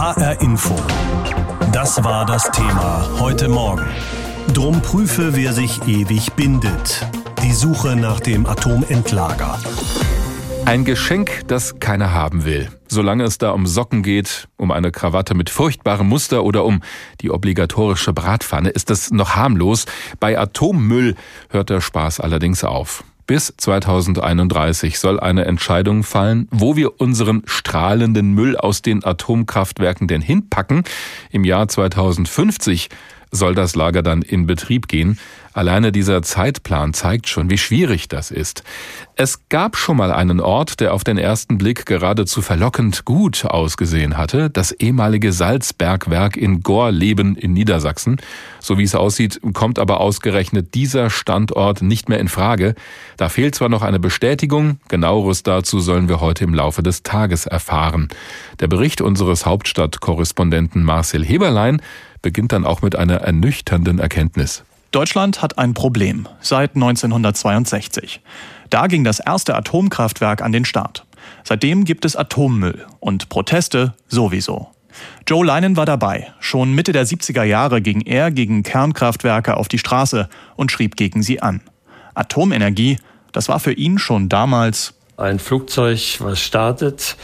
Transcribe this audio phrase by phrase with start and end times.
[0.00, 0.74] HR Info.
[1.72, 3.84] Das war das Thema heute Morgen.
[4.54, 7.06] Drum prüfe, wer sich ewig bindet.
[7.42, 9.58] Die Suche nach dem Atomendlager.
[10.64, 12.70] Ein Geschenk, das keiner haben will.
[12.88, 16.80] Solange es da um Socken geht, um eine Krawatte mit furchtbarem Muster oder um
[17.20, 19.84] die obligatorische Bratpfanne, ist es noch harmlos.
[20.18, 21.14] Bei Atommüll
[21.50, 23.04] hört der Spaß allerdings auf.
[23.30, 30.20] Bis 2031 soll eine Entscheidung fallen, wo wir unseren strahlenden Müll aus den Atomkraftwerken denn
[30.20, 30.82] hinpacken.
[31.30, 32.88] Im Jahr 2050
[33.30, 35.16] soll das Lager dann in Betrieb gehen.
[35.52, 38.62] Alleine dieser Zeitplan zeigt schon, wie schwierig das ist.
[39.16, 44.16] Es gab schon mal einen Ort, der auf den ersten Blick geradezu verlockend gut ausgesehen
[44.16, 48.20] hatte, das ehemalige Salzbergwerk in Gorleben in Niedersachsen.
[48.60, 52.76] So wie es aussieht, kommt aber ausgerechnet dieser Standort nicht mehr in Frage.
[53.16, 57.46] Da fehlt zwar noch eine Bestätigung, genaueres dazu sollen wir heute im Laufe des Tages
[57.46, 58.08] erfahren.
[58.60, 61.82] Der Bericht unseres Hauptstadtkorrespondenten Marcel Heberlein
[62.22, 64.64] beginnt dann auch mit einer ernüchternden Erkenntnis.
[64.90, 68.20] Deutschland hat ein Problem seit 1962.
[68.70, 71.06] Da ging das erste Atomkraftwerk an den Start.
[71.44, 74.68] Seitdem gibt es Atommüll und Proteste sowieso.
[75.28, 76.32] Joe Leinen war dabei.
[76.40, 81.22] Schon Mitte der 70er Jahre ging er gegen Kernkraftwerke auf die Straße und schrieb gegen
[81.22, 81.60] sie an.
[82.14, 82.98] Atomenergie,
[83.30, 87.16] das war für ihn schon damals ein Flugzeug, was startet,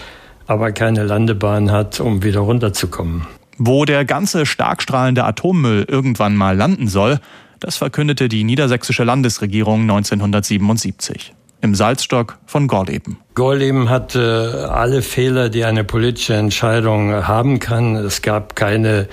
[0.47, 3.27] aber keine Landebahn hat, um wieder runterzukommen.
[3.59, 7.19] Wo der ganze stark strahlende Atommüll irgendwann mal landen soll,
[7.61, 13.19] das verkündete die niedersächsische Landesregierung 1977 im Salzstock von Gorleben.
[13.35, 17.97] Gorleben hatte alle Fehler, die eine politische Entscheidung haben kann.
[17.97, 19.09] Es gab keine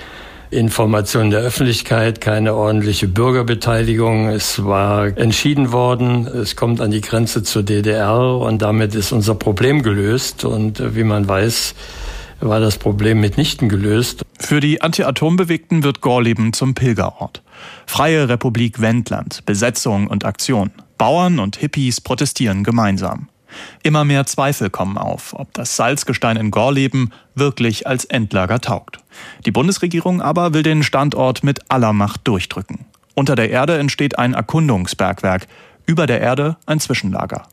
[0.50, 4.28] Information der Öffentlichkeit, keine ordentliche Bürgerbeteiligung.
[4.28, 9.34] Es war entschieden worden, es kommt an die Grenze zur DDR und damit ist unser
[9.34, 10.44] Problem gelöst.
[10.44, 11.74] Und wie man weiß,
[12.40, 14.22] war das Problem mitnichten gelöst.
[14.38, 17.42] Für die Anti-Atom-Bewegten wird Gorleben zum Pilgerort.
[17.86, 20.70] Freie Republik Wendland, Besetzung und Aktion.
[20.98, 23.28] Bauern und Hippies protestieren gemeinsam.
[23.82, 28.98] Immer mehr Zweifel kommen auf, ob das Salzgestein in Gorleben wirklich als Endlager taugt.
[29.46, 32.86] Die Bundesregierung aber will den Standort mit aller Macht durchdrücken.
[33.14, 35.46] Unter der Erde entsteht ein Erkundungsbergwerk,
[35.86, 37.46] über der Erde ein Zwischenlager.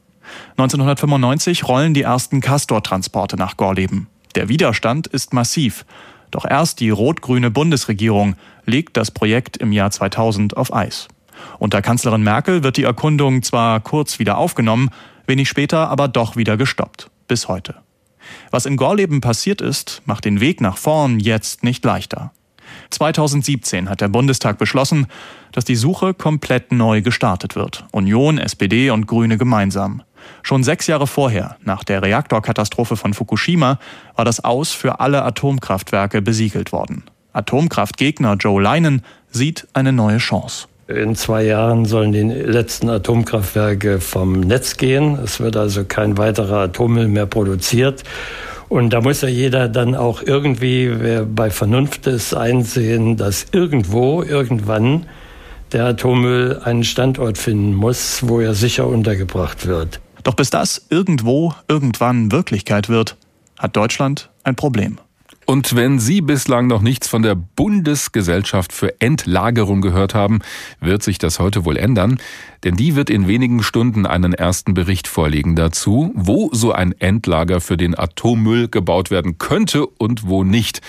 [0.51, 4.07] 1995 rollen die ersten Castor-Transporte nach Gorleben.
[4.35, 5.85] Der Widerstand ist massiv.
[6.31, 11.07] Doch erst die rot-grüne Bundesregierung legt das Projekt im Jahr 2000 auf Eis.
[11.59, 14.89] Unter Kanzlerin Merkel wird die Erkundung zwar kurz wieder aufgenommen,
[15.27, 17.09] wenig später aber doch wieder gestoppt.
[17.27, 17.75] Bis heute.
[18.51, 22.31] Was in Gorleben passiert ist, macht den Weg nach vorn jetzt nicht leichter.
[22.91, 25.07] 2017 hat der Bundestag beschlossen,
[25.51, 27.85] dass die Suche komplett neu gestartet wird.
[27.91, 30.03] Union, SPD und Grüne gemeinsam.
[30.43, 33.79] Schon sechs Jahre vorher, nach der Reaktorkatastrophe von Fukushima,
[34.15, 37.03] war das Aus für alle Atomkraftwerke besiegelt worden.
[37.33, 40.67] Atomkraftgegner Joe Leinen sieht eine neue Chance.
[40.87, 45.17] In zwei Jahren sollen die letzten Atomkraftwerke vom Netz gehen.
[45.23, 48.03] Es wird also kein weiterer Atommüll mehr produziert.
[48.67, 54.23] Und da muss ja jeder dann auch irgendwie, wer bei Vernunft ist, einsehen, dass irgendwo,
[54.23, 55.05] irgendwann
[55.71, 59.99] der Atommüll einen Standort finden muss, wo er sicher untergebracht wird.
[60.23, 63.17] Doch bis das irgendwo, irgendwann Wirklichkeit wird,
[63.57, 64.99] hat Deutschland ein Problem.
[65.45, 70.39] Und wenn Sie bislang noch nichts von der Bundesgesellschaft für Endlagerung gehört haben,
[70.79, 72.19] wird sich das heute wohl ändern,
[72.63, 77.59] denn die wird in wenigen Stunden einen ersten Bericht vorlegen dazu, wo so ein Endlager
[77.61, 80.81] für den Atommüll gebaut werden könnte und wo nicht.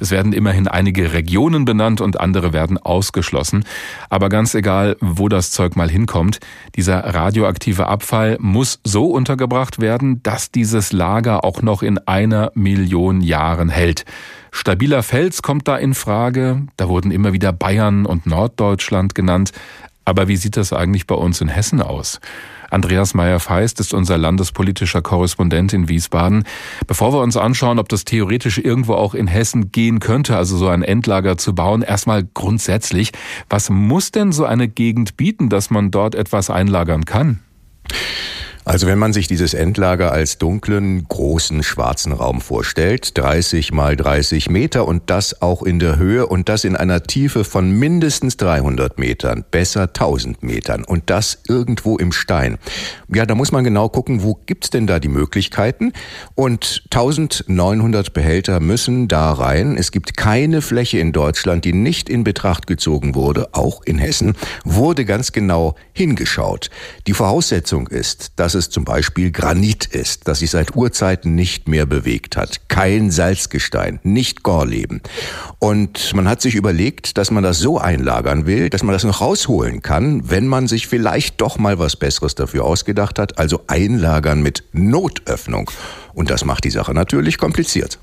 [0.00, 3.64] Es werden immerhin einige Regionen benannt und andere werden ausgeschlossen.
[4.08, 6.40] Aber ganz egal, wo das Zeug mal hinkommt,
[6.76, 13.20] dieser radioaktive Abfall muss so untergebracht werden, dass dieses Lager auch noch in einer Million
[13.20, 14.04] Jahren hält.
[14.50, 16.66] Stabiler Fels kommt da in Frage.
[16.76, 19.52] Da wurden immer wieder Bayern und Norddeutschland genannt.
[20.08, 22.18] Aber wie sieht das eigentlich bei uns in Hessen aus?
[22.70, 26.44] Andreas Meyer-Feist ist unser landespolitischer Korrespondent in Wiesbaden.
[26.86, 30.68] Bevor wir uns anschauen, ob das theoretisch irgendwo auch in Hessen gehen könnte, also so
[30.68, 33.12] ein Endlager zu bauen, erstmal grundsätzlich,
[33.50, 37.40] was muss denn so eine Gegend bieten, dass man dort etwas einlagern kann?
[38.68, 44.50] Also wenn man sich dieses Endlager als dunklen, großen, schwarzen Raum vorstellt, 30 mal 30
[44.50, 48.98] Meter und das auch in der Höhe und das in einer Tiefe von mindestens 300
[48.98, 52.58] Metern, besser 1000 Metern und das irgendwo im Stein.
[53.10, 55.94] Ja, da muss man genau gucken, wo gibt's denn da die Möglichkeiten
[56.34, 59.78] und 1900 Behälter müssen da rein.
[59.78, 64.36] Es gibt keine Fläche in Deutschland, die nicht in Betracht gezogen wurde, auch in Hessen,
[64.62, 66.68] wurde ganz genau hingeschaut.
[67.06, 71.86] Die Voraussetzung ist, dass es zum Beispiel Granit ist, das sich seit Urzeiten nicht mehr
[71.86, 72.68] bewegt hat.
[72.68, 75.00] Kein Salzgestein, nicht Gorleben.
[75.58, 79.20] Und man hat sich überlegt, dass man das so einlagern will, dass man das noch
[79.20, 84.42] rausholen kann, wenn man sich vielleicht doch mal was Besseres dafür ausgedacht hat, also einlagern
[84.42, 85.70] mit Notöffnung.
[86.14, 87.98] Und das macht die Sache natürlich kompliziert.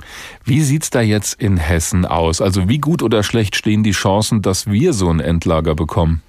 [0.46, 2.40] Wie sieht's da jetzt in Hessen aus?
[2.40, 6.22] Also wie gut oder schlecht stehen die Chancen, dass wir so ein Endlager bekommen?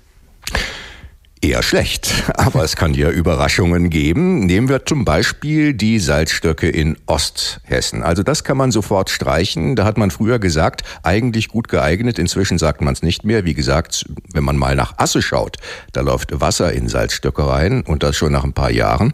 [1.42, 4.46] Eher schlecht, aber es kann ja Überraschungen geben.
[4.46, 8.02] Nehmen wir zum Beispiel die Salzstöcke in Osthessen.
[8.02, 9.76] Also das kann man sofort streichen.
[9.76, 12.18] Da hat man früher gesagt, eigentlich gut geeignet.
[12.18, 13.44] Inzwischen sagt man es nicht mehr.
[13.44, 15.58] Wie gesagt, wenn man mal nach Asse schaut,
[15.92, 19.12] da läuft Wasser in Salzstöcke rein und das schon nach ein paar Jahren.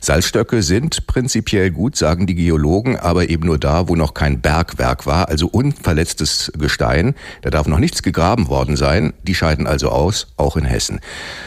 [0.00, 5.06] Salzstöcke sind prinzipiell gut, sagen die Geologen, aber eben nur da, wo noch kein Bergwerk
[5.06, 7.16] war, also unverletztes Gestein.
[7.42, 9.12] Da darf noch nichts gegraben worden sein.
[9.24, 11.00] Die scheiden also aus, auch in Hessen.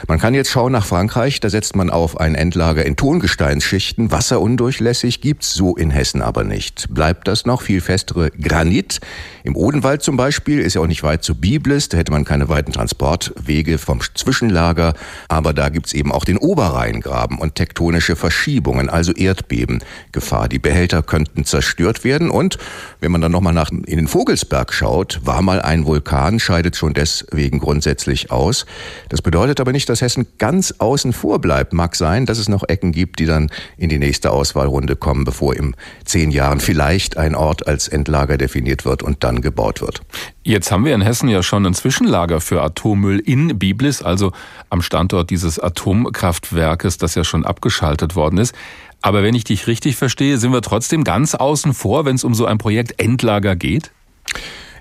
[0.07, 4.11] Man kann kann jetzt schauen nach Frankreich, da setzt man auf ein Endlager in Tongesteinsschichten.
[4.11, 6.93] Wasserundurchlässig gibt's so in Hessen aber nicht.
[6.93, 8.99] Bleibt das noch viel festere Granit?
[9.45, 12.49] Im Odenwald zum Beispiel ist ja auch nicht weit zu Biblis, da hätte man keine
[12.49, 14.95] weiten Transportwege vom Zwischenlager,
[15.29, 20.49] aber da gibt's eben auch den Oberrheingraben und tektonische Verschiebungen, also Erdbebengefahr.
[20.49, 22.57] Die Behälter könnten zerstört werden und
[22.99, 26.93] wenn man dann nochmal nach in den Vogelsberg schaut, war mal ein Vulkan, scheidet schon
[26.93, 28.65] deswegen grundsätzlich aus.
[29.07, 31.73] Das bedeutet aber nicht, dass Hessen ganz außen vor bleibt.
[31.73, 35.53] Mag sein, dass es noch Ecken gibt, die dann in die nächste Auswahlrunde kommen, bevor
[35.53, 35.75] in
[36.05, 40.01] zehn Jahren vielleicht ein Ort als Endlager definiert wird und dann gebaut wird.
[40.43, 44.31] Jetzt haben wir in Hessen ja schon ein Zwischenlager für Atommüll in Biblis, also
[44.69, 48.55] am Standort dieses Atomkraftwerkes, das ja schon abgeschaltet worden ist.
[49.01, 52.33] Aber wenn ich dich richtig verstehe, sind wir trotzdem ganz außen vor, wenn es um
[52.33, 53.91] so ein Projekt Endlager geht?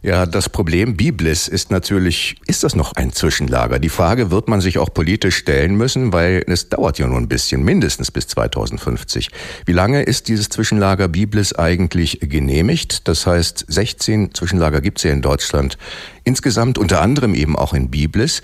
[0.06, 3.80] Ja, das Problem Biblis ist natürlich, ist das noch ein Zwischenlager?
[3.80, 7.26] Die Frage wird man sich auch politisch stellen müssen, weil es dauert ja nur ein
[7.26, 9.30] bisschen, mindestens bis 2050.
[9.64, 13.08] Wie lange ist dieses Zwischenlager Biblis eigentlich genehmigt?
[13.08, 15.76] Das heißt, 16 Zwischenlager gibt es ja in Deutschland
[16.26, 18.42] insgesamt, unter anderem eben auch in Biblis.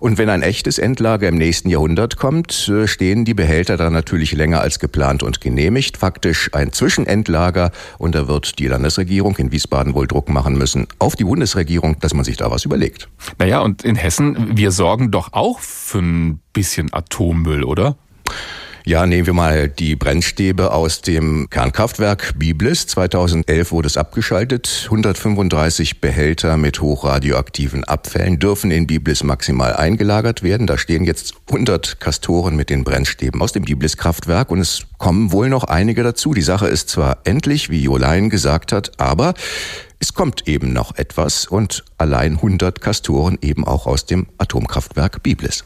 [0.00, 4.32] Und wenn ein echtes Endlager im nächsten Jahrhundert kommt, äh, stehen die Behälter da natürlich
[4.32, 5.96] länger als geplant und genehmigt.
[5.96, 11.16] Faktisch ein Zwischenendlager und da wird die Landesregierung in Wiesbaden wohl Druck machen müssen auf
[11.16, 13.08] die Bundesregierung, dass man sich da was überlegt.
[13.38, 17.96] Naja, und in Hessen, wir sorgen doch auch für ein bisschen Atommüll, oder?
[18.86, 22.86] Ja, nehmen wir mal die Brennstäbe aus dem Kernkraftwerk Biblis.
[22.86, 24.84] 2011 wurde es abgeschaltet.
[24.86, 30.66] 135 Behälter mit hochradioaktiven Abfällen dürfen in Biblis maximal eingelagert werden.
[30.66, 35.50] Da stehen jetzt 100 Kastoren mit den Brennstäben aus dem Biblis-Kraftwerk und es kommen wohl
[35.50, 36.32] noch einige dazu.
[36.32, 39.34] Die Sache ist zwar endlich, wie Jolein gesagt hat, aber
[39.98, 45.64] es kommt eben noch etwas und allein 100 Kastoren eben auch aus dem Atomkraftwerk Biblis.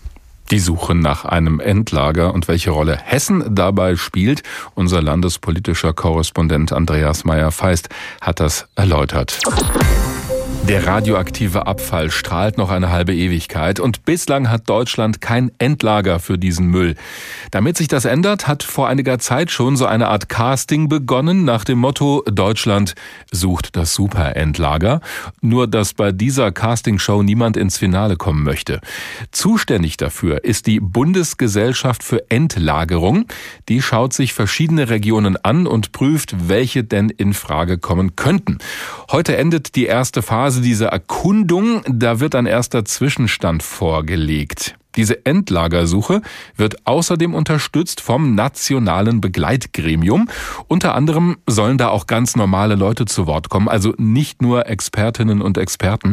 [0.50, 4.42] Die Suche nach einem Endlager und welche Rolle Hessen dabei spielt,
[4.74, 7.88] unser landespolitischer Korrespondent Andreas Meyer-Feist
[8.20, 9.40] hat das erläutert.
[10.62, 16.38] Der radioaktive Abfall strahlt noch eine halbe Ewigkeit und bislang hat Deutschland kein Endlager für
[16.38, 16.94] diesen Müll.
[17.50, 21.64] Damit sich das ändert, hat vor einiger Zeit schon so eine Art Casting begonnen nach
[21.64, 22.94] dem Motto Deutschland
[23.30, 25.02] sucht das Superendlager.
[25.42, 28.80] Nur dass bei dieser Castingshow niemand ins Finale kommen möchte.
[29.32, 33.26] Zuständig dafür ist die Bundesgesellschaft für Endlagerung.
[33.68, 38.56] Die schaut sich verschiedene Regionen an und prüft, welche denn in Frage kommen könnten.
[39.10, 44.76] Heute endet die erste Phase Phase dieser Erkundung, da wird ein erster Zwischenstand vorgelegt.
[44.94, 46.20] Diese Endlagersuche
[46.54, 50.28] wird außerdem unterstützt vom nationalen Begleitgremium.
[50.68, 55.40] Unter anderem sollen da auch ganz normale Leute zu Wort kommen, also nicht nur Expertinnen
[55.40, 56.12] und Experten.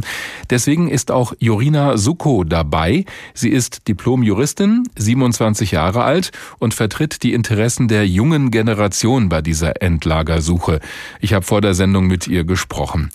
[0.49, 3.03] Deswegen ist auch Jorina Suko dabei.
[3.33, 9.81] Sie ist Diplom-Juristin, 27 Jahre alt und vertritt die Interessen der jungen Generation bei dieser
[9.81, 10.79] Endlagersuche.
[11.19, 13.11] Ich habe vor der Sendung mit ihr gesprochen.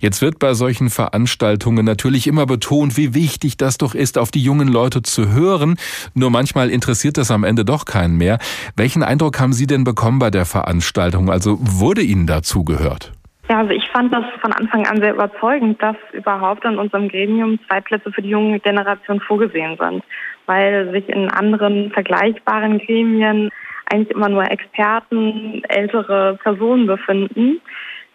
[0.00, 4.42] Jetzt wird bei solchen Veranstaltungen natürlich immer betont, wie wichtig das doch ist, auf die
[4.42, 5.76] jungen Leute zu hören.
[6.14, 8.38] Nur manchmal interessiert das am Ende doch keinen mehr.
[8.76, 11.30] Welchen Eindruck haben Sie denn bekommen bei der Veranstaltung?
[11.30, 13.12] Also wurde Ihnen dazu gehört?
[13.48, 17.58] Ja, also ich fand das von Anfang an sehr überzeugend, dass überhaupt in unserem Gremium
[17.66, 20.04] zwei Plätze für die junge Generation vorgesehen sind,
[20.46, 23.50] weil sich in anderen vergleichbaren Gremien
[23.90, 27.60] eigentlich immer nur Experten, ältere Personen befinden.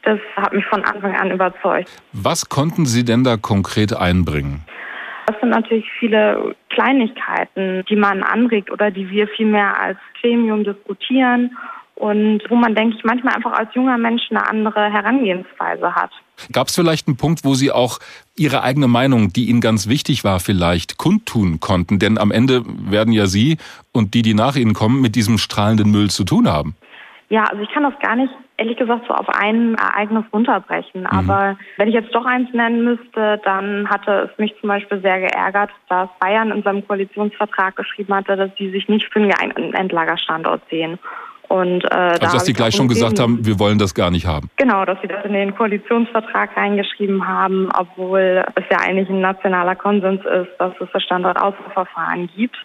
[0.04, 1.90] Das hat mich von Anfang an überzeugt.
[2.12, 4.66] Was konnten Sie denn da konkret einbringen?
[5.28, 11.58] Das sind natürlich viele Kleinigkeiten, die man anregt oder die wir vielmehr als Gremium diskutieren
[11.96, 16.12] und wo man, denke ich, manchmal einfach als junger Mensch eine andere Herangehensweise hat.
[16.52, 18.00] Gab es vielleicht einen Punkt, wo Sie auch
[18.36, 22.00] Ihre eigene Meinung, die Ihnen ganz wichtig war, vielleicht kundtun konnten?
[22.00, 23.58] Denn am Ende werden ja Sie
[23.94, 26.76] und die, die nach Ihnen kommen, mit diesem strahlenden Müll zu tun haben.
[27.30, 31.02] Ja, also ich kann das gar nicht, ehrlich gesagt, so auf ein Ereignis runterbrechen.
[31.02, 31.08] Mhm.
[31.08, 35.20] Aber wenn ich jetzt doch eins nennen müsste, dann hatte es mich zum Beispiel sehr
[35.20, 40.62] geärgert, dass Bayern in seinem Koalitionsvertrag geschrieben hatte, dass sie sich nicht für einen Endlagerstandort
[40.70, 41.00] sehen.
[41.50, 44.26] Und, äh, also, da dass die gleich schon gesagt haben, wir wollen das gar nicht
[44.26, 44.50] haben.
[44.58, 49.76] Genau, dass sie das in den Koalitionsvertrag reingeschrieben haben, obwohl es ja eigentlich ein nationaler
[49.76, 52.58] Konsens ist, dass es das Standortauswahlverfahren gibt.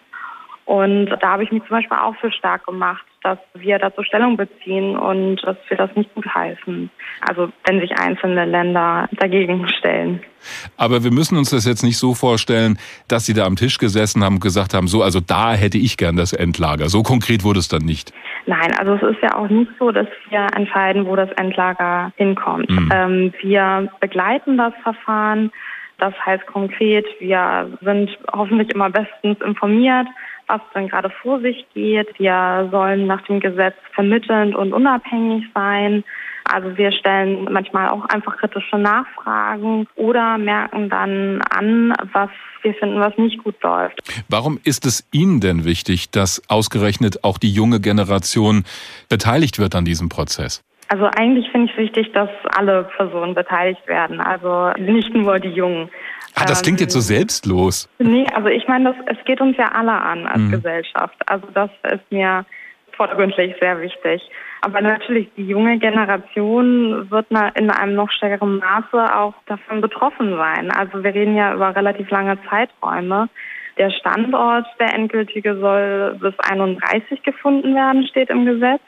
[0.65, 4.37] Und da habe ich mich zum Beispiel auch für stark gemacht, dass wir dazu Stellung
[4.37, 6.89] beziehen und dass wir das nicht gut heißen.
[7.27, 10.21] Also wenn sich einzelne Länder dagegen stellen.
[10.77, 12.77] Aber wir müssen uns das jetzt nicht so vorstellen,
[13.09, 15.97] dass Sie da am Tisch gesessen haben und gesagt haben, so, also da hätte ich
[15.97, 16.87] gern das Endlager.
[16.87, 18.13] So konkret wurde es dann nicht.
[18.45, 22.69] Nein, also es ist ja auch nicht so, dass wir entscheiden, wo das Endlager hinkommt.
[22.69, 22.89] Mhm.
[22.93, 25.51] Ähm, wir begleiten das Verfahren.
[25.97, 30.07] Das heißt konkret, wir sind hoffentlich immer bestens informiert
[30.49, 32.07] was dann gerade vor sich geht.
[32.19, 36.03] Wir sollen nach dem Gesetz vermittelnd und unabhängig sein.
[36.43, 42.29] Also wir stellen manchmal auch einfach kritische Nachfragen oder merken dann an, was
[42.63, 44.01] wir finden, was nicht gut läuft.
[44.27, 48.63] Warum ist es Ihnen denn wichtig, dass ausgerechnet auch die junge Generation
[49.09, 50.63] beteiligt wird an diesem Prozess?
[50.89, 55.49] Also eigentlich finde ich es wichtig, dass alle Personen beteiligt werden, also nicht nur die
[55.49, 55.89] Jungen.
[56.35, 57.89] Ah, das klingt jetzt so ähm, selbstlos.
[57.99, 60.51] Nee, also ich meine, es geht uns ja alle an als mhm.
[60.51, 61.15] Gesellschaft.
[61.27, 62.45] Also das ist mir
[62.97, 64.21] vordergründlich sehr wichtig.
[64.61, 70.71] Aber natürlich, die junge Generation wird in einem noch stärkeren Maße auch davon betroffen sein.
[70.71, 73.29] Also wir reden ja über relativ lange Zeiträume.
[73.77, 78.81] Der Standort, der endgültige, soll bis 31 gefunden werden, steht im Gesetz.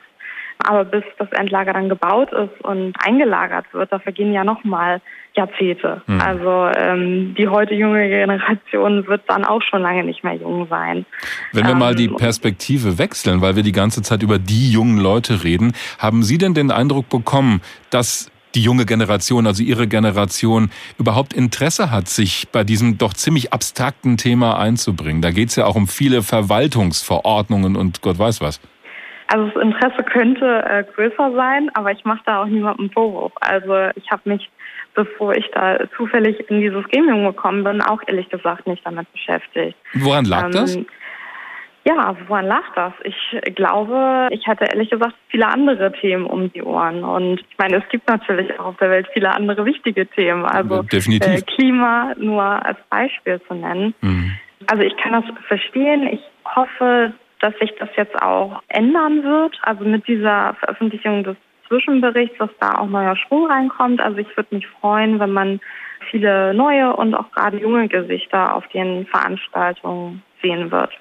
[0.63, 5.01] Aber bis das Endlager dann gebaut ist und eingelagert wird, da vergehen ja nochmal
[5.35, 6.01] Jahrzehnte.
[6.07, 6.21] Mhm.
[6.21, 11.05] Also ähm, die heute junge Generation wird dann auch schon lange nicht mehr jung sein.
[11.53, 14.97] Wenn wir ähm, mal die Perspektive wechseln, weil wir die ganze Zeit über die jungen
[14.97, 20.71] Leute reden, haben Sie denn den Eindruck bekommen, dass die junge Generation, also Ihre Generation,
[20.97, 25.21] überhaupt Interesse hat, sich bei diesem doch ziemlich abstrakten Thema einzubringen?
[25.21, 28.59] Da geht es ja auch um viele Verwaltungsverordnungen und Gott weiß was.
[29.31, 33.31] Also das Interesse könnte äh, größer sein, aber ich mache da auch niemandem Vorwurf.
[33.39, 34.49] Also ich habe mich,
[34.93, 39.77] bevor ich da zufällig in dieses Gremium gekommen bin, auch ehrlich gesagt nicht damit beschäftigt.
[39.93, 40.77] Woran lag ähm, das?
[41.83, 42.93] Ja, woran lag das?
[43.03, 47.03] Ich glaube, ich hatte ehrlich gesagt viele andere Themen um die Ohren.
[47.03, 50.45] Und ich meine, es gibt natürlich auch auf der Welt viele andere wichtige Themen.
[50.45, 51.33] Also Definitiv.
[51.33, 53.95] Äh, Klima nur als Beispiel zu nennen.
[54.01, 54.31] Mhm.
[54.67, 56.07] Also ich kann das verstehen.
[56.07, 56.21] Ich
[56.53, 59.59] hoffe, dass sich das jetzt auch ändern wird.
[59.63, 61.35] Also mit dieser Veröffentlichung des
[61.67, 64.01] Zwischenberichts, dass da auch neuer Schwung reinkommt.
[64.01, 65.59] Also ich würde mich freuen, wenn man
[66.09, 70.91] viele neue und auch gerade junge Gesichter auf den Veranstaltungen sehen wird.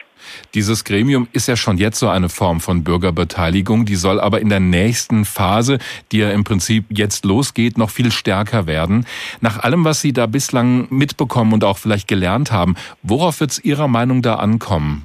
[0.54, 4.50] Dieses Gremium ist ja schon jetzt so eine Form von Bürgerbeteiligung, die soll aber in
[4.50, 5.78] der nächsten Phase,
[6.12, 9.06] die ja im Prinzip jetzt losgeht, noch viel stärker werden.
[9.40, 13.64] Nach allem, was Sie da bislang mitbekommen und auch vielleicht gelernt haben, worauf wird es
[13.64, 15.04] Ihrer Meinung da ankommen?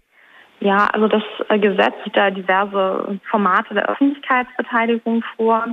[0.65, 5.63] Ja, also das äh, Gesetz sieht da diverse Formate der Öffentlichkeitsbeteiligung vor.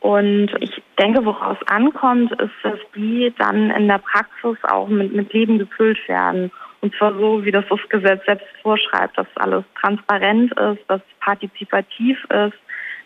[0.00, 5.32] Und ich denke, woraus ankommt, ist, dass die dann in der Praxis auch mit, mit
[5.32, 6.50] Leben gefüllt werden.
[6.80, 12.18] Und zwar so, wie das das Gesetz selbst vorschreibt, dass alles transparent ist, dass partizipativ
[12.24, 12.58] ist,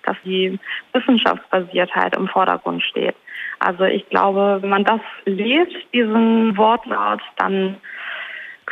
[0.04, 0.59] dass die
[0.95, 3.16] Wissenschaftsbasiertheit im Vordergrund steht.
[3.59, 7.76] Also ich glaube, wenn man das liest, diesen Wortlaut, dann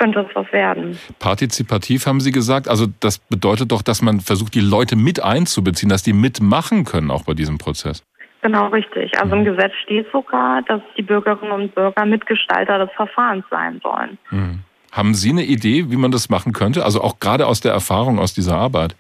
[0.01, 0.99] könnte es was werden.
[1.19, 5.91] Partizipativ haben Sie gesagt, also das bedeutet doch, dass man versucht, die Leute mit einzubeziehen,
[5.91, 8.03] dass die mitmachen können auch bei diesem Prozess.
[8.43, 9.13] Genau, richtig.
[9.21, 9.45] Also im mhm.
[9.45, 14.19] Gesetz steht sogar, dass die Bürgerinnen und Bürger Mitgestalter des Verfahrens sein sollen.
[14.31, 14.61] Mhm.
[14.91, 16.85] Haben Sie eine Idee, wie man das machen könnte?
[16.85, 18.97] Also auch gerade aus der Erfahrung aus dieser Arbeit?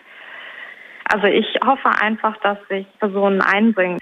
[1.12, 3.99] Also ich hoffe einfach, dass sich Personen einbringen.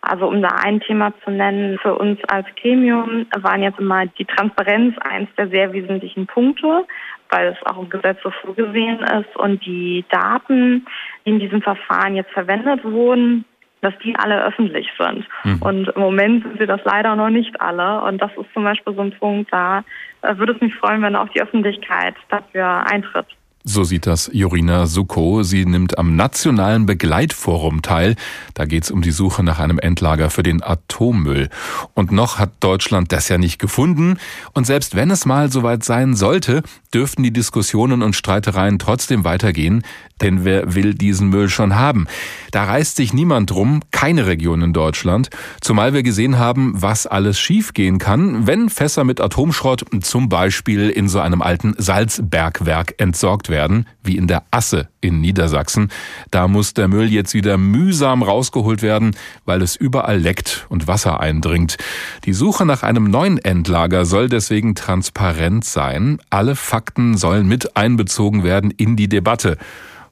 [0.00, 4.24] Also um da ein Thema zu nennen, für uns als Gremium waren jetzt immer die
[4.24, 6.86] Transparenz eins der sehr wesentlichen Punkte,
[7.30, 10.86] weil es auch im Gesetz so vorgesehen ist und die Daten,
[11.26, 13.44] die in diesem Verfahren jetzt verwendet wurden,
[13.80, 15.26] dass die alle öffentlich sind.
[15.44, 15.62] Mhm.
[15.62, 18.02] Und im Moment sind sie das leider noch nicht alle.
[18.02, 19.84] Und das ist zum Beispiel so ein Punkt, da
[20.22, 23.26] äh, würde es mich freuen, wenn auch die Öffentlichkeit dafür eintritt.
[23.64, 25.42] So sieht das Jorina Suko.
[25.42, 28.14] Sie nimmt am Nationalen Begleitforum teil.
[28.54, 31.50] Da geht es um die Suche nach einem Endlager für den Atommüll.
[31.92, 34.18] Und noch hat Deutschland das ja nicht gefunden.
[34.54, 36.62] Und selbst wenn es mal soweit sein sollte,
[36.94, 39.82] dürften die Diskussionen und Streitereien trotzdem weitergehen.
[40.20, 42.06] Denn wer will diesen Müll schon haben?
[42.50, 45.30] Da reißt sich niemand drum, keine Region in Deutschland.
[45.60, 51.08] Zumal wir gesehen haben, was alles schiefgehen kann, wenn Fässer mit Atomschrott zum Beispiel in
[51.08, 55.90] so einem alten Salzbergwerk entsorgt werden, wie in der Asse in Niedersachsen.
[56.30, 61.20] Da muss der Müll jetzt wieder mühsam rausgeholt werden, weil es überall leckt und Wasser
[61.20, 61.76] eindringt.
[62.24, 66.18] Die Suche nach einem neuen Endlager soll deswegen transparent sein.
[66.30, 69.56] Alle Fakten sollen mit einbezogen werden in die Debatte.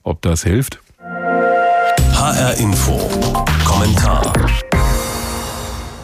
[0.02, 0.80] Ob das hilft?
[1.00, 2.98] HR Info.
[3.64, 4.32] Kommentar.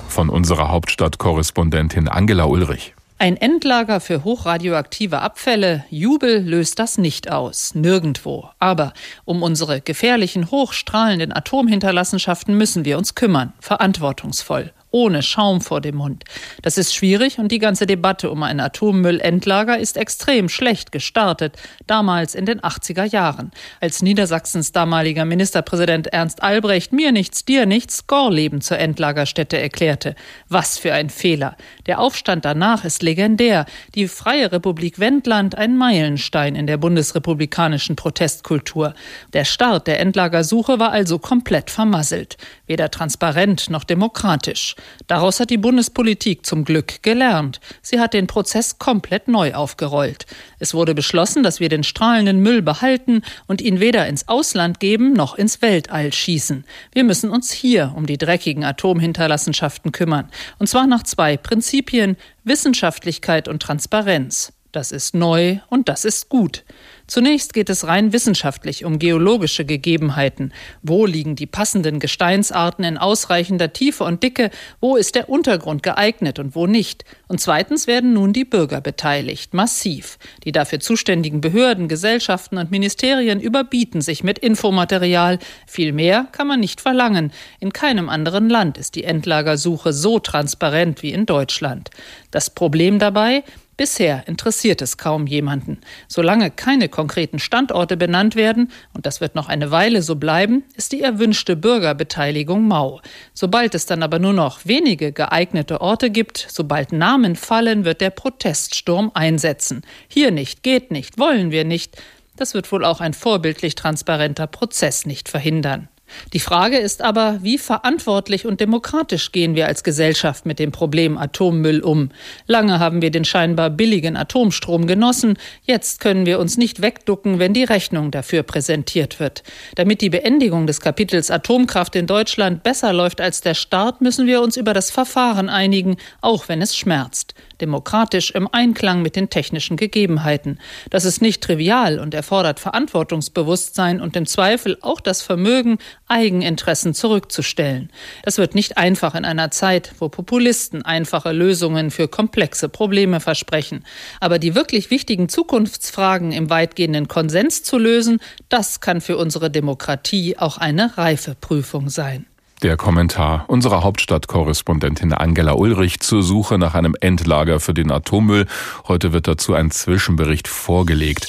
[0.09, 2.95] Von unserer Hauptstadtkorrespondentin Angela Ulrich.
[3.23, 8.51] Ein Endlager für hochradioaktive Abfälle, Jubel löst das nicht aus, nirgendwo.
[8.59, 15.97] Aber um unsere gefährlichen, hochstrahlenden Atomhinterlassenschaften müssen wir uns kümmern, verantwortungsvoll ohne Schaum vor dem
[15.97, 16.25] Mund.
[16.63, 21.57] Das ist schwierig und die ganze Debatte um ein Atommüllendlager ist extrem schlecht gestartet,
[21.87, 28.07] damals in den 80er Jahren, als Niedersachsens damaliger Ministerpräsident Ernst Albrecht mir nichts, dir nichts,
[28.07, 30.15] Gorleben zur Endlagerstätte erklärte.
[30.49, 31.57] Was für ein Fehler.
[31.87, 33.67] Der Aufstand danach ist legendär.
[33.95, 38.95] Die Freie Republik Wendland ein Meilenstein in der bundesrepublikanischen Protestkultur.
[39.33, 42.37] Der Start der Endlagersuche war also komplett vermasselt.
[42.67, 44.77] Weder transparent noch demokratisch.
[45.07, 47.61] Daraus hat die Bundespolitik zum Glück gelernt.
[47.83, 50.27] Sie hat den Prozess komplett neu aufgerollt.
[50.59, 55.13] Es wurde beschlossen, dass wir den strahlenden Müll behalten und ihn weder ins Ausland geben
[55.13, 56.65] noch ins Weltall schießen.
[56.93, 60.29] Wir müssen uns hier um die dreckigen Atomhinterlassenschaften kümmern.
[60.59, 64.53] Und zwar nach zwei Prinzipien Wissenschaftlichkeit und Transparenz.
[64.73, 66.65] Das ist neu und das ist gut.
[67.13, 70.51] Zunächst geht es rein wissenschaftlich um geologische Gegebenheiten.
[70.81, 74.51] Wo liegen die passenden Gesteinsarten in ausreichender Tiefe und Dicke?
[74.81, 77.05] Wo ist der Untergrund geeignet und wo nicht?
[77.29, 80.19] Und zweitens werden nun die Bürger beteiligt, massiv.
[80.45, 85.39] Die dafür zuständigen Behörden, Gesellschaften und Ministerien überbieten sich mit Infomaterial.
[85.67, 87.31] Viel mehr kann man nicht verlangen.
[87.61, 91.91] In keinem anderen Land ist die Endlagersuche so transparent wie in Deutschland.
[92.31, 93.45] Das Problem dabei,
[93.77, 95.81] Bisher interessiert es kaum jemanden.
[96.07, 100.93] Solange keine konkreten Standorte benannt werden, und das wird noch eine Weile so bleiben, ist
[100.93, 103.01] die erwünschte Bürgerbeteiligung mau.
[103.33, 108.11] Sobald es dann aber nur noch wenige geeignete Orte gibt, sobald Namen fallen, wird der
[108.11, 109.83] Proteststurm einsetzen.
[110.07, 111.97] Hier nicht, geht nicht, wollen wir nicht.
[112.37, 115.89] Das wird wohl auch ein vorbildlich transparenter Prozess nicht verhindern.
[116.33, 121.19] Die Frage ist aber, wie verantwortlich und demokratisch gehen wir als Gesellschaft mit dem Problem
[121.19, 122.11] Atommüll um?
[122.47, 127.55] Lange haben wir den scheinbar billigen Atomstrom genossen, jetzt können wir uns nicht wegducken, wenn
[127.55, 129.43] die Rechnung dafür präsentiert wird.
[129.75, 134.43] Damit die Beendigung des Kapitels Atomkraft in Deutschland besser läuft als der Start, müssen wir
[134.43, 139.79] uns über das Verfahren einigen, auch wenn es schmerzt demokratisch im Einklang mit den technischen
[139.79, 140.59] Gegebenheiten.
[140.91, 147.91] Das ist nicht trivial und erfordert Verantwortungsbewusstsein und im Zweifel auch das Vermögen, Eigeninteressen zurückzustellen.
[148.25, 153.85] Das wird nicht einfach in einer Zeit, wo Populisten einfache Lösungen für komplexe Probleme versprechen.
[154.21, 160.37] Aber die wirklich wichtigen Zukunftsfragen im weitgehenden Konsens zu lösen, das kann für unsere Demokratie
[160.37, 162.27] auch eine Reifeprüfung sein.
[162.63, 168.47] Der Kommentar unserer Hauptstadtkorrespondentin Angela Ulrich zur Suche nach einem Endlager für den Atommüll.
[168.87, 171.27] Heute wird dazu ein Zwischenbericht vorgelegt.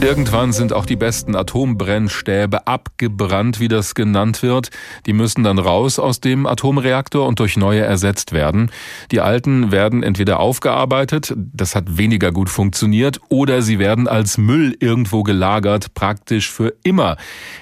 [0.00, 4.70] Irgendwann sind auch die besten Atombrennstäbe abgebrannt, wie das genannt wird.
[5.04, 8.70] Die müssen dann raus aus dem Atomreaktor und durch neue ersetzt werden.
[9.10, 14.74] Die alten werden entweder aufgearbeitet, das hat weniger gut funktioniert, oder sie werden als Müll
[14.80, 17.16] irgendwo gelagert, praktisch für immer.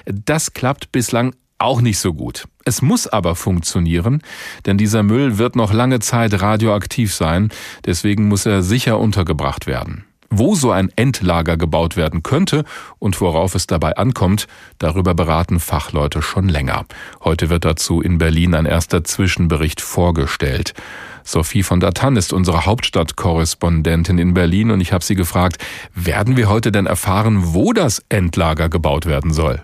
[0.05, 2.45] Das klappt bislang auch nicht so gut.
[2.65, 4.21] Es muss aber funktionieren,
[4.65, 7.49] denn dieser Müll wird noch lange Zeit radioaktiv sein,
[7.85, 10.05] deswegen muss er sicher untergebracht werden.
[10.31, 12.63] Wo so ein Endlager gebaut werden könnte
[12.99, 16.85] und worauf es dabei ankommt, darüber beraten Fachleute schon länger.
[17.23, 20.75] Heute wird dazu in Berlin ein erster Zwischenbericht vorgestellt.
[21.23, 25.57] Sophie von der Tann ist unsere Hauptstadtkorrespondentin in Berlin und ich habe sie gefragt,
[25.95, 29.63] werden wir heute denn erfahren, wo das Endlager gebaut werden soll?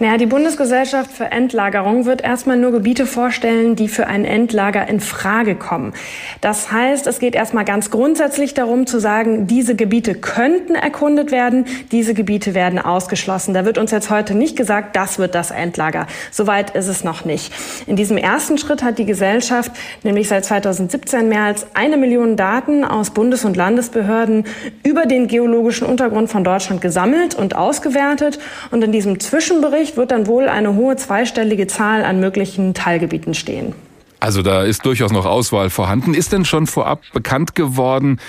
[0.00, 4.98] Naja, die Bundesgesellschaft für Endlagerung wird erstmal nur Gebiete vorstellen, die für ein Endlager in
[4.98, 5.92] Frage kommen.
[6.40, 11.66] Das heißt, es geht erstmal ganz grundsätzlich darum zu sagen, diese Gebiete könnten erkundet werden,
[11.92, 13.52] diese Gebiete werden ausgeschlossen.
[13.52, 16.06] Da wird uns jetzt heute nicht gesagt, das wird das Endlager.
[16.30, 17.52] Soweit ist es noch nicht.
[17.86, 19.70] In diesem ersten Schritt hat die Gesellschaft
[20.02, 24.44] nämlich seit 2017 mehr als eine Million Daten aus Bundes- und Landesbehörden
[24.82, 28.38] über den geologischen Untergrund von Deutschland gesammelt und ausgewertet.
[28.70, 33.34] Und in diesem Zwischenbericht Bericht wird dann wohl eine hohe zweistellige Zahl an möglichen Teilgebieten
[33.34, 33.74] stehen.
[34.20, 36.14] Also da ist durchaus noch Auswahl vorhanden.
[36.14, 38.20] Ist denn schon vorab bekannt geworden,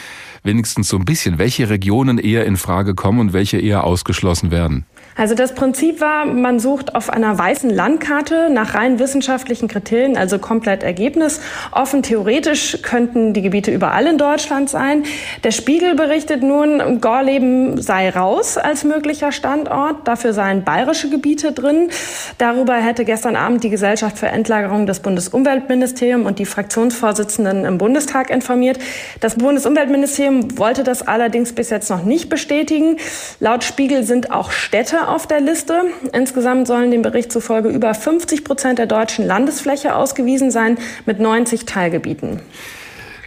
[0.43, 4.86] wenigstens so ein bisschen, welche Regionen eher in Frage kommen und welche eher ausgeschlossen werden?
[5.15, 10.39] Also das Prinzip war, man sucht auf einer weißen Landkarte nach rein wissenschaftlichen Kriterien, also
[10.39, 12.02] komplett ergebnisoffen.
[12.02, 15.04] Theoretisch könnten die Gebiete überall in Deutschland sein.
[15.43, 20.08] Der Spiegel berichtet nun, Gorleben sei raus als möglicher Standort.
[20.08, 21.89] Dafür seien bayerische Gebiete drin.
[22.38, 28.30] Darüber hätte gestern Abend die Gesellschaft für Endlagerung des Bundesumweltministerium und die Fraktionsvorsitzenden im Bundestag
[28.30, 28.80] informiert.
[29.19, 32.97] Das Bundesumweltministerium wollte das allerdings bis jetzt noch nicht bestätigen.
[33.39, 35.83] Laut Spiegel sind auch Städte auf der Liste.
[36.13, 41.65] Insgesamt sollen dem Bericht zufolge über 50 Prozent der deutschen Landesfläche ausgewiesen sein mit 90
[41.65, 42.39] Teilgebieten.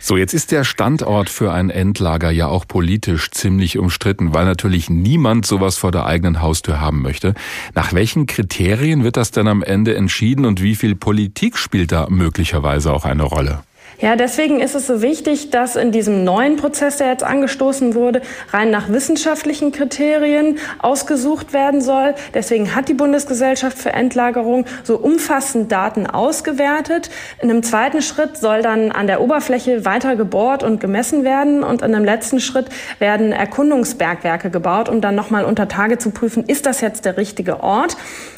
[0.06, 4.90] So, jetzt ist der Standort für ein Endlager ja auch politisch ziemlich umstritten, weil natürlich
[4.90, 7.32] niemand sowas vor der eigenen Haustür haben möchte.
[7.74, 12.06] Nach welchen Kriterien wird das denn am Ende entschieden und wie viel Politik spielt da
[12.10, 13.60] möglicherweise auch eine Rolle?
[14.00, 18.22] Ja, deswegen ist es so wichtig, dass in diesem neuen Prozess, der jetzt angestoßen wurde,
[18.50, 22.14] rein nach wissenschaftlichen Kriterien ausgesucht werden soll.
[22.34, 27.08] Deswegen hat die Bundesgesellschaft für Endlagerung so umfassend Daten ausgewertet.
[27.40, 31.62] In einem zweiten Schritt soll dann an der Oberfläche weiter gebohrt und gemessen werden.
[31.62, 32.66] Und in einem letzten Schritt
[32.98, 37.62] werden Erkundungsbergwerke gebaut, um dann nochmal unter Tage zu prüfen, ist das jetzt der richtige
[37.62, 37.96] Ort?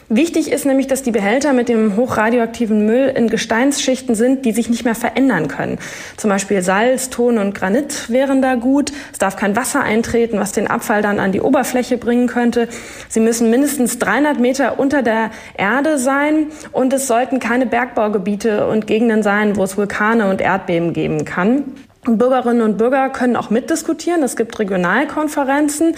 [0.08, 4.70] Wichtig ist nämlich, dass die Behälter mit dem hochradioaktiven Müll in Gesteinsschichten sind, die sich
[4.70, 5.78] nicht mehr verändern können.
[6.16, 8.92] Zum Beispiel Salz, Ton und Granit wären da gut.
[9.12, 12.68] Es darf kein Wasser eintreten, was den Abfall dann an die Oberfläche bringen könnte.
[13.08, 18.86] Sie müssen mindestens 300 Meter unter der Erde sein und es sollten keine Bergbaugebiete und
[18.86, 21.64] Gegenden sein, wo es Vulkane und Erdbeben geben kann.
[22.06, 24.22] Bürgerinnen und Bürger können auch mitdiskutieren.
[24.22, 25.94] Es gibt Regionalkonferenzen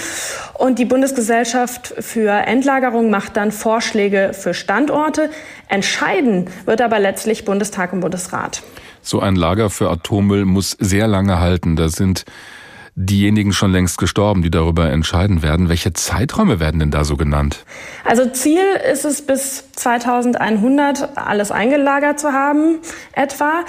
[0.55, 5.31] und die Bundesgesellschaft für Endlagerung macht dann Vorschläge für Standorte.
[5.69, 8.63] Entscheiden wird aber letztlich Bundestag und Bundesrat.
[9.03, 11.77] So ein Lager für Atommüll muss sehr lange halten.
[11.77, 12.25] Da sind
[13.01, 15.69] diejenigen schon längst gestorben, die darüber entscheiden werden.
[15.69, 17.65] Welche Zeiträume werden denn da so genannt?
[18.05, 22.79] Also Ziel ist es, bis 2100 alles eingelagert zu haben,
[23.13, 23.61] etwa.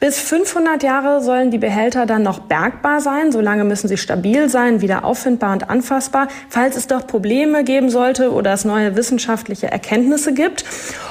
[0.00, 3.30] Bis 500 Jahre sollen die Behälter dann noch bergbar sein.
[3.30, 8.32] Solange müssen sie stabil sein, wieder auffindbar und anfassbar, falls es doch Probleme geben sollte
[8.32, 10.64] oder es neue wissenschaftliche Erkenntnisse gibt.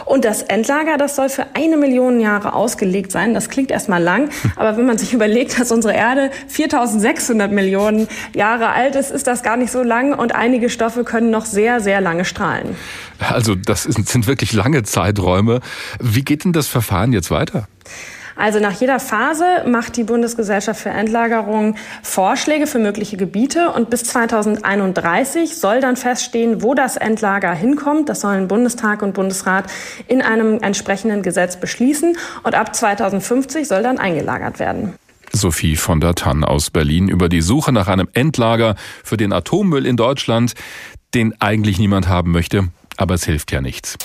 [0.05, 3.35] Und das Endlager, das soll für eine Million Jahre ausgelegt sein.
[3.35, 8.07] Das klingt erstmal lang, aber wenn man sich überlegt, dass unsere Erde 4600 Millionen Millionen
[8.33, 11.81] Jahre alt ist, ist das gar nicht so lang und einige Stoffe können noch sehr,
[11.81, 12.77] sehr lange strahlen.
[13.19, 15.59] Also das sind wirklich lange Zeiträume.
[15.99, 17.67] Wie geht denn das Verfahren jetzt weiter?
[18.37, 24.03] Also nach jeder Phase macht die Bundesgesellschaft für Endlagerung Vorschläge für mögliche Gebiete und bis
[24.03, 28.07] 2031 soll dann feststehen, wo das Endlager hinkommt.
[28.07, 29.65] Das sollen Bundestag und Bundesrat
[30.07, 34.93] in einem entsprechenden Gesetz beschließen und ab 2050 soll dann eingelagert werden.
[35.31, 39.85] Sophie von der Tann aus Berlin über die Suche nach einem Endlager für den Atommüll
[39.85, 40.53] in Deutschland,
[41.13, 43.97] den eigentlich niemand haben möchte, aber es hilft ja nichts.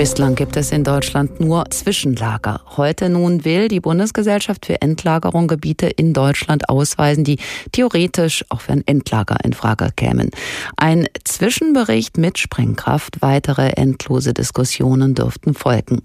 [0.00, 2.62] Bislang gibt es in Deutschland nur Zwischenlager.
[2.78, 7.38] Heute nun will die Bundesgesellschaft für Endlagerung Gebiete in Deutschland ausweisen, die
[7.72, 10.30] theoretisch auch für ein Endlager in Frage kämen.
[10.76, 16.00] Ein Zwischenbericht mit Sprengkraft, weitere endlose Diskussionen dürften folgen.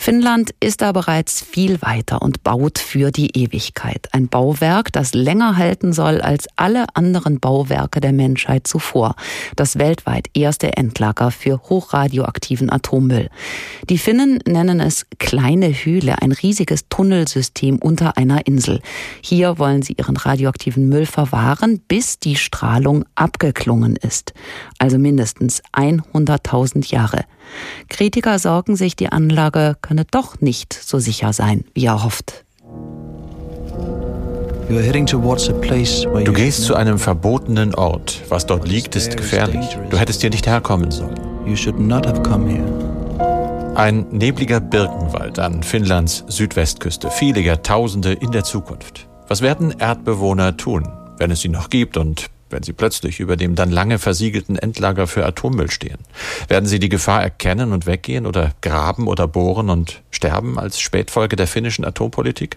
[0.00, 4.06] Finnland ist da bereits viel weiter und baut für die Ewigkeit.
[4.12, 9.16] Ein Bauwerk, das länger halten soll als alle anderen Bauwerke der Menschheit zuvor.
[9.56, 13.28] Das weltweit erste Endlager für hochradioaktiven Atommüll.
[13.90, 18.80] Die Finnen nennen es kleine Hühle, ein riesiges Tunnelsystem unter einer Insel.
[19.20, 24.32] Hier wollen sie ihren radioaktiven Müll verwahren, bis die Strahlung abgeklungen ist.
[24.78, 27.24] Also mindestens 100.000 Jahre.
[27.88, 32.44] Kritiker sorgen sich, die Anlage könne doch nicht so sicher sein, wie er hofft.
[34.68, 38.22] Du gehst zu einem verbotenen Ort.
[38.28, 39.78] Was dort liegt, ist gefährlich.
[39.88, 41.18] Du hättest hier nicht herkommen sollen.
[43.74, 49.08] Ein nebliger Birkenwald an Finnlands Südwestküste, viele Jahrtausende in der Zukunft.
[49.28, 53.54] Was werden Erdbewohner tun, wenn es sie noch gibt und wenn sie plötzlich über dem
[53.54, 55.98] dann lange versiegelten Endlager für Atommüll stehen?
[56.48, 61.36] Werden sie die Gefahr erkennen und weggehen oder graben oder bohren und sterben als Spätfolge
[61.36, 62.56] der finnischen Atompolitik?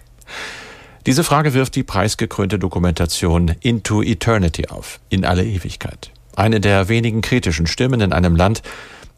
[1.06, 6.12] Diese Frage wirft die preisgekrönte Dokumentation Into Eternity auf, in alle Ewigkeit.
[6.36, 8.62] Eine der wenigen kritischen Stimmen in einem Land,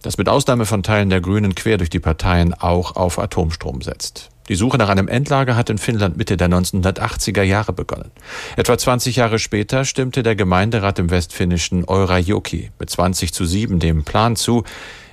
[0.00, 4.30] das mit Ausnahme von Teilen der Grünen quer durch die Parteien auch auf Atomstrom setzt.
[4.48, 8.11] Die Suche nach einem Endlager hat in Finnland Mitte der 1980er Jahre begonnen.
[8.57, 14.04] Etwa 20 Jahre später stimmte der Gemeinderat im westfinnischen Eurajoki mit 20 zu 7 dem
[14.04, 14.64] Plan zu,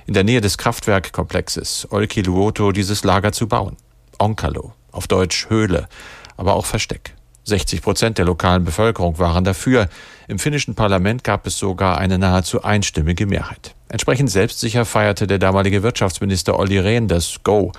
[0.06, 3.76] in der Nähe des Kraftwerkkomplexes Olkiluoto dieses Lager zu bauen.
[4.18, 5.88] Onkalo, auf Deutsch Höhle,
[6.36, 7.14] aber auch Versteck.
[7.44, 9.88] 60 Prozent der lokalen Bevölkerung waren dafür.
[10.28, 13.74] Im finnischen Parlament gab es sogar eine nahezu einstimmige Mehrheit.
[13.88, 17.72] Entsprechend selbstsicher feierte der damalige Wirtschaftsminister Olli Rehn das Go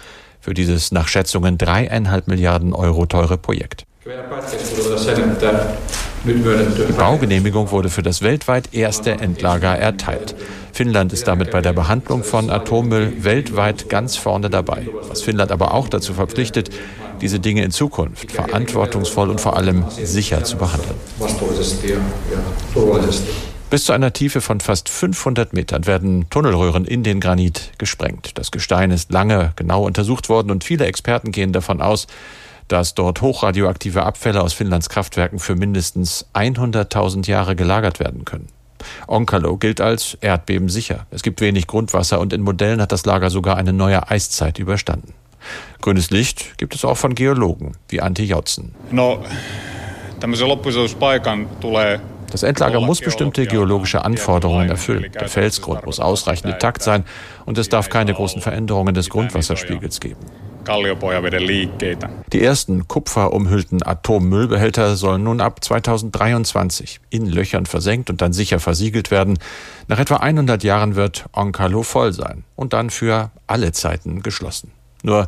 [0.44, 3.86] für dieses nach Schätzungen dreieinhalb Milliarden Euro teure Projekt.
[6.26, 10.36] Die Baugenehmigung wurde für das weltweit erste Endlager erteilt.
[10.74, 15.74] Finnland ist damit bei der Behandlung von Atommüll weltweit ganz vorne dabei, was Finnland aber
[15.74, 16.72] auch dazu verpflichtet,
[17.22, 20.96] diese Dinge in Zukunft verantwortungsvoll und vor allem sicher zu behandeln.
[23.74, 28.38] Bis zu einer Tiefe von fast 500 Metern werden Tunnelröhren in den Granit gesprengt.
[28.38, 32.06] Das Gestein ist lange genau untersucht worden und viele Experten gehen davon aus,
[32.68, 38.46] dass dort hochradioaktive Abfälle aus Finnlands Kraftwerken für mindestens 100.000 Jahre gelagert werden können.
[39.08, 41.08] Onkalo gilt als erdbebensicher.
[41.10, 45.16] Es gibt wenig Grundwasser und in Modellen hat das Lager sogar eine neue Eiszeit überstanden.
[45.82, 48.76] Grünes Licht gibt es auch von Geologen wie Antti Jotzen.
[48.92, 49.26] No,
[52.34, 55.12] das Endlager muss bestimmte geologische Anforderungen erfüllen.
[55.14, 57.06] Der Felsgrund muss ausreichend intakt sein
[57.46, 60.20] und es darf keine großen Veränderungen des Grundwasserspiegels geben.
[62.32, 69.12] Die ersten kupferumhüllten Atommüllbehälter sollen nun ab 2023 in Löchern versenkt und dann sicher versiegelt
[69.12, 69.38] werden.
[69.88, 74.72] Nach etwa 100 Jahren wird Onkalo voll sein und dann für alle Zeiten geschlossen.
[75.04, 75.28] Nur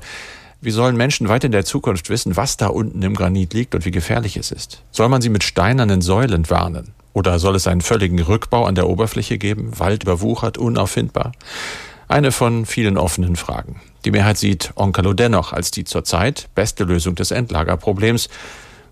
[0.61, 3.85] wie sollen Menschen weit in der Zukunft wissen, was da unten im Granit liegt und
[3.85, 4.81] wie gefährlich es ist?
[4.91, 6.93] Soll man sie mit steinernen Säulen warnen?
[7.13, 11.31] Oder soll es einen völligen Rückbau an der Oberfläche geben, Wald überwuchert, unauffindbar?
[12.07, 13.81] Eine von vielen offenen Fragen.
[14.03, 18.29] Die Mehrheit sieht Onkalo dennoch als die zurzeit beste Lösung des Endlagerproblems.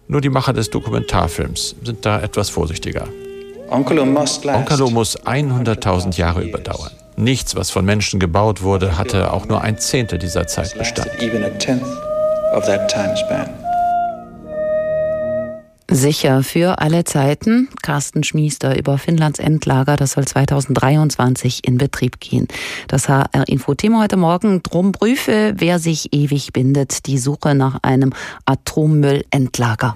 [0.08, 3.08] Nur die Macher des Dokumentarfilms sind da etwas vorsichtiger.
[3.74, 6.92] Onkalo muss 100.000 Jahre überdauern.
[7.16, 11.10] Nichts, was von Menschen gebaut wurde, hatte auch nur ein Zehntel dieser Zeit Bestand.
[15.90, 17.68] Sicher für alle Zeiten.
[17.82, 22.48] Carsten Schmiester über Finnlands Endlager, das soll 2023 in Betrieb gehen.
[22.88, 24.62] Das HR-Info-Thema heute Morgen.
[24.62, 27.08] Drum prüfe, wer sich ewig bindet.
[27.08, 28.14] Die Suche nach einem
[28.46, 29.96] Atommüllendlager.